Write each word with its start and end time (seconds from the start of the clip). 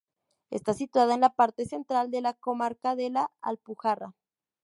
Está 0.49 0.73
situada 0.73 1.13
en 1.13 1.21
la 1.21 1.35
parte 1.35 1.67
central 1.67 2.09
de 2.09 2.21
la 2.21 2.33
comarca 2.33 2.95
de 2.95 3.11
La 3.11 3.31
Alpujarra. 3.39 4.15